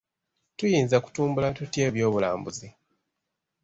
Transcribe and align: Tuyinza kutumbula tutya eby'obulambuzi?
Tuyinza 0.57 0.97
kutumbula 1.03 1.49
tutya 1.57 1.81
eby'obulambuzi? 1.89 2.67